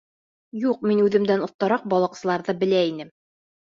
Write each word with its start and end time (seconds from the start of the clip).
—Юҡ, 0.63 0.79
мин 0.93 1.03
үҙемдән 1.03 1.45
оҫтараҡ 1.51 1.87
балыҡсыларҙы 1.95 2.61
белә 2.67 2.85
инем. 2.93 3.19